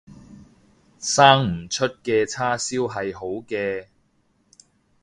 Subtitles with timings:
[0.99, 3.85] 生唔出嘅叉燒係好嘅